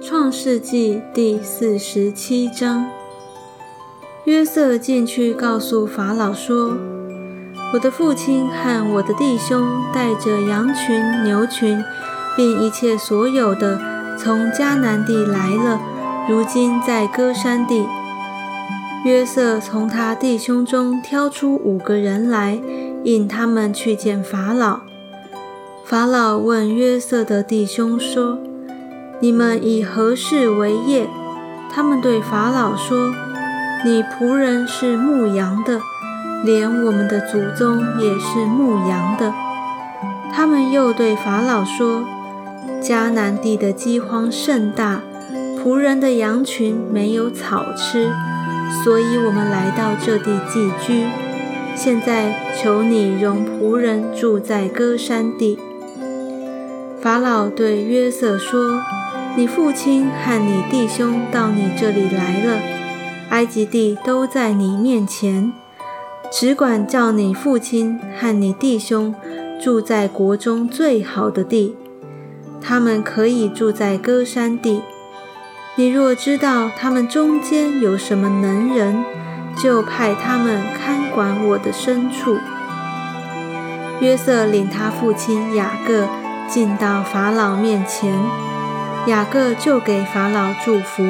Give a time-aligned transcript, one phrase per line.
[0.00, 2.86] 创世纪第四十七章，
[4.24, 6.76] 约瑟进去告诉法老说
[7.72, 11.82] ：“我的父亲和我的弟兄带着羊群、牛群，
[12.36, 13.80] 并一切所有的，
[14.18, 15.80] 从迦南地来了，
[16.28, 17.86] 如今在歌山地。”
[19.04, 22.60] 约瑟从他弟兄中挑出五个人来，
[23.04, 24.80] 引他们去见法老。
[25.84, 28.38] 法老问约瑟的弟兄说：
[29.18, 31.08] 你们以何事为业？
[31.72, 33.14] 他们对法老说
[33.82, 35.80] ：“你仆人是牧羊的，
[36.44, 39.32] 连我们的祖宗也是牧羊的。”
[40.34, 42.04] 他们又对法老说
[42.82, 45.00] ：“迦南地的饥荒甚大，
[45.58, 48.12] 仆人的羊群没有草吃，
[48.84, 51.06] 所以我们来到这地寄居。
[51.74, 55.58] 现在求你容仆人住在歌山地。”
[57.00, 58.82] 法老对约瑟说。
[59.38, 62.58] 你父亲和你弟兄到你这里来了，
[63.28, 65.52] 埃及地都在你面前，
[66.32, 69.14] 只管叫你父亲和你弟兄
[69.62, 71.76] 住在国中最好的地，
[72.62, 74.80] 他们可以住在歌山地。
[75.74, 79.04] 你若知道他们中间有什么能人，
[79.54, 82.38] 就派他们看管我的牲畜。
[84.00, 86.08] 约瑟领他父亲雅各
[86.48, 88.18] 进到法老面前。
[89.06, 91.04] 雅各就给法老祝福。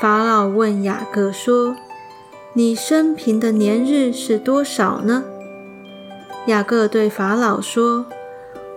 [0.00, 1.76] 法老问雅各说
[2.54, 5.24] ：“你生平的年日是多少呢？”
[6.46, 8.06] 雅各对法老说：“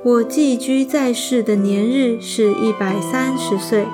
[0.04, 3.86] 我寄居在世的年日是一百三十岁。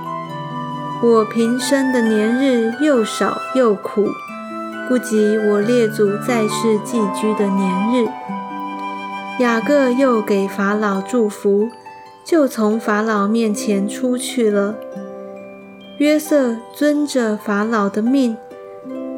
[1.04, 4.10] 我平生的年日又少又苦，
[4.88, 8.08] 不及我列祖在世寄居的年日。”
[9.44, 11.70] 雅各又给法老祝福。
[12.30, 14.76] 就从法老面前出去了。
[15.98, 18.38] 约瑟遵着法老的命，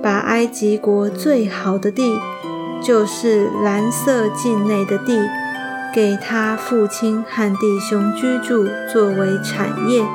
[0.01, 2.17] 把埃及国最好的地，
[2.81, 5.19] 就是蓝色境内的地，
[5.93, 10.05] 给他父亲和弟兄居住，作为产业。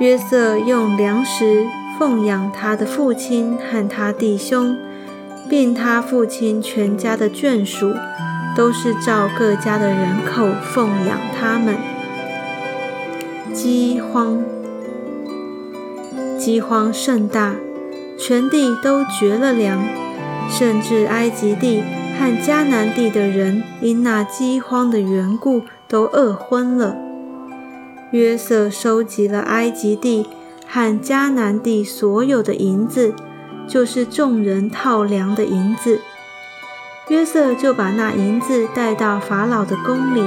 [0.00, 1.66] 约瑟用粮食
[1.98, 4.74] 奉养他的父亲和他弟兄，
[5.50, 7.92] 并他父亲全家的眷属。
[8.56, 11.76] 都是照各家的人口奉养他们。
[13.52, 14.42] 饥荒，
[16.38, 17.54] 饥荒甚大，
[18.18, 19.82] 全地都绝了粮，
[20.48, 21.82] 甚至埃及地
[22.18, 26.96] 和迦南地的人因那饥荒的缘故都饿昏了。
[28.10, 30.26] 约瑟收集了埃及地
[30.66, 33.14] 和迦南地所有的银子，
[33.66, 36.00] 就是众人套粮的银子。
[37.08, 40.24] 约瑟就把那银子带到法老的宫里，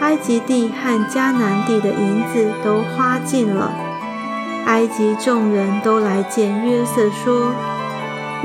[0.00, 3.70] 埃及地和迦南地的银子都花尽了。
[4.64, 7.52] 埃及众人都来见约瑟，说：“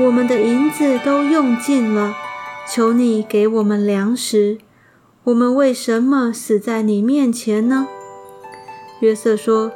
[0.00, 2.14] 我们的银子都用尽了，
[2.68, 4.58] 求你给我们粮食。
[5.24, 7.88] 我们为什么死在你面前呢？”
[9.00, 9.72] 约瑟说：“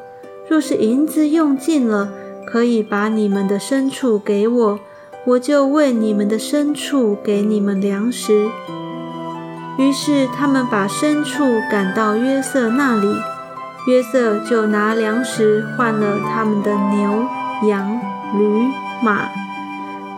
[0.49, 2.13] 若是银子用尽了，
[2.47, 4.81] 可以把你们的牲畜给我。”
[5.25, 8.49] 我就为你们的牲畜给你们粮食。
[9.79, 13.15] 于是他们把牲畜赶到约瑟那里，
[13.87, 17.25] 约瑟就拿粮食换了他们的牛、
[17.69, 18.01] 羊、
[18.37, 18.69] 驴、
[19.01, 19.29] 马。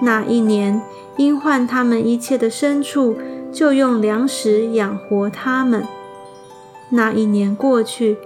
[0.00, 0.80] 那一年，
[1.16, 3.16] 因换他们一切的牲畜，
[3.52, 5.84] 就用粮食养活他们。
[6.88, 8.16] 那一年过去，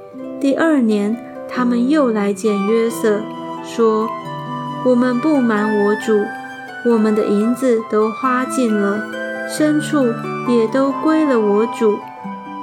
[0.40, 1.16] 第二年，
[1.48, 3.20] 他们又来见约瑟，
[3.64, 4.08] 说
[4.86, 6.22] ：“我们不瞒我主。”
[6.88, 9.04] 我们的银子都花尽了，
[9.46, 10.06] 牲畜
[10.48, 11.98] 也都归了我主。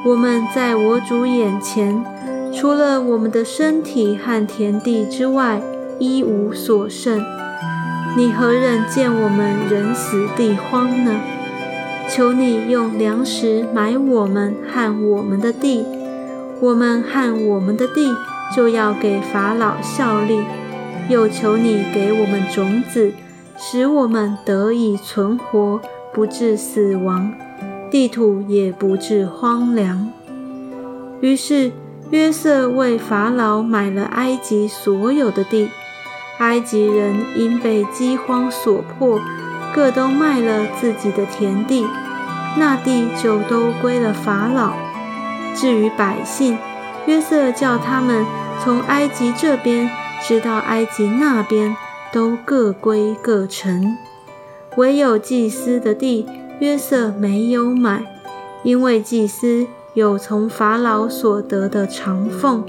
[0.04, 2.04] 我们在我主眼前，
[2.52, 5.62] 除了我们的身体和田地之外，
[6.00, 7.24] 一无所剩。
[8.18, 11.22] 你何忍见我们人死地荒呢？
[12.10, 15.86] 求你用粮食买我们和我们的地，
[16.60, 18.12] 我们和我们的地
[18.56, 20.42] 就要给法老效力。
[21.10, 23.14] 又求你给我们种子。
[23.58, 25.80] 使我们得以存活，
[26.14, 27.34] 不致死亡，
[27.90, 30.10] 地土也不致荒凉。
[31.22, 31.72] 于是
[32.12, 35.70] 约瑟为法老买了埃及所有的地。
[36.40, 39.22] 埃及人因被饥荒所迫，
[39.74, 41.88] 各都卖了自己的田地，
[42.58, 44.74] 那地就都归了法老。
[45.56, 46.58] 至于百姓，
[47.06, 48.26] 约瑟叫他们
[48.62, 49.90] 从埃及这边
[50.22, 51.78] 直到埃及那边。
[52.16, 53.98] 都各归各城，
[54.78, 56.26] 唯有祭司的地
[56.62, 58.06] 约瑟没有买，
[58.64, 62.64] 因为祭司有从法老所得的长俸，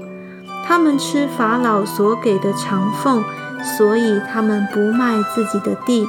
[0.65, 3.23] 他们吃法老所给的长俸，
[3.77, 6.05] 所以他们不卖自己的地。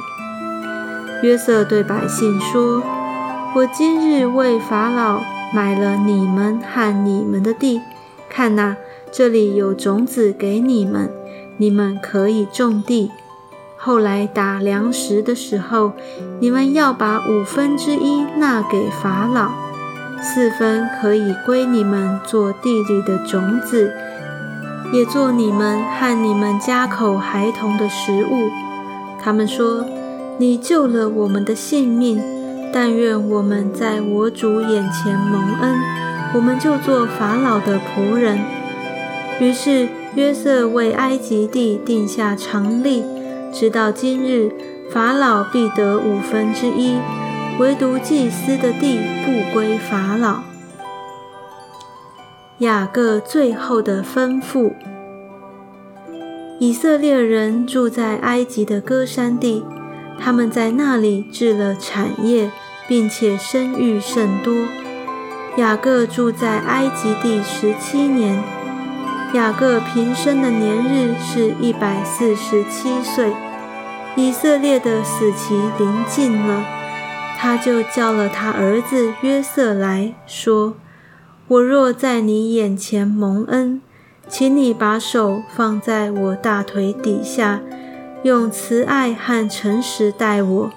[1.23, 2.83] 约瑟对百姓说
[3.55, 5.21] ：“我今日为法老
[5.55, 7.79] 买了你们和你们的地，
[8.29, 8.75] 看哪，
[9.09, 11.09] 这里有种子给你们，
[11.55, 13.09] 你们可以种地。
[13.81, 15.93] 后来打粮食的时候，
[16.39, 19.51] 你们要把五分之一纳给法老，
[20.21, 23.91] 四分可以归你们做地里的种子。”
[24.91, 28.49] 也做你们和你们家口孩童的食物。
[29.21, 29.85] 他们说
[30.39, 32.19] ：“你救了我们的性命，
[32.73, 35.75] 但愿我们在我主眼前蒙恩，
[36.33, 38.39] 我们就做法老的仆人。”
[39.39, 43.03] 于是约瑟为埃及地定下常例，
[43.51, 44.51] 直到今日，
[44.91, 46.97] 法老必得五分之一，
[47.59, 50.41] 唯独祭司的地不归法老。
[52.59, 54.73] 雅各最后的吩咐：
[56.59, 59.65] 以色列人住在埃及的歌山地，
[60.19, 62.51] 他们在那里置了产业，
[62.87, 64.53] 并且生育甚多。
[65.57, 68.43] 雅各住在埃及地十七年，
[69.33, 73.31] 雅各平生的年日是一百四十七岁。
[74.15, 76.65] 以色列的死期临近了，
[77.37, 80.73] 他就叫了他儿子约瑟来说。
[81.47, 83.81] 我若在你眼前蒙恩，
[84.27, 87.61] 请你把手放在我大腿底下，
[88.23, 90.71] 用慈爱和诚实待我。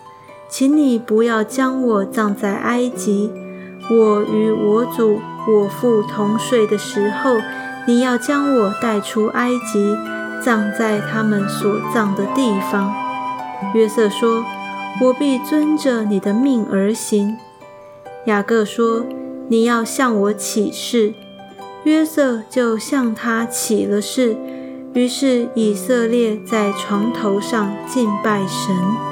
[0.50, 3.32] 请你不要将我葬在埃及。
[3.90, 7.36] 我与我主我父同睡的时候，
[7.86, 9.96] 你要将我带出埃及，
[10.40, 12.94] 葬在他们所葬的地方。
[13.74, 14.44] 约瑟说
[15.00, 17.36] ：“我必遵着你的命而行。”
[18.26, 19.04] 雅各说。
[19.48, 21.12] 你要向我起誓，
[21.84, 24.34] 约瑟就向他起了誓。
[24.94, 29.11] 于是以色列在床头上敬拜神。